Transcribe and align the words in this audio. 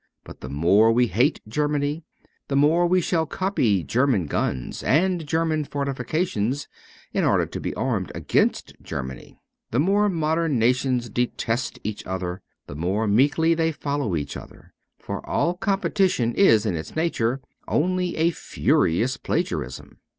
But 0.23 0.39
the 0.39 0.49
more 0.49 0.91
we 0.91 1.05
hate 1.05 1.41
Germany 1.47 2.03
the 2.47 2.55
more 2.55 2.87
we 2.87 3.01
shall 3.01 3.27
copy 3.27 3.83
German 3.83 4.25
guns 4.25 4.81
and 4.81 5.27
German 5.27 5.63
fortifications 5.63 6.67
in 7.13 7.23
order 7.23 7.45
to 7.45 7.59
be 7.59 7.75
armed 7.75 8.11
against 8.15 8.73
Germany. 8.81 9.37
The 9.69 9.79
more 9.79 10.09
modern 10.09 10.57
nations 10.57 11.07
detest 11.07 11.77
each 11.83 12.03
other 12.07 12.41
the 12.65 12.73
more 12.75 13.05
meekly 13.05 13.53
they 13.53 13.71
follow 13.71 14.15
each 14.15 14.35
other; 14.35 14.73
for 14.97 15.23
all 15.23 15.53
competition 15.55 16.33
is 16.33 16.65
in 16.65 16.75
its 16.75 16.95
nature 16.95 17.39
only 17.67 18.15
a 18.17 18.31
furious 18.31 19.17
plagiarism. 19.17 19.99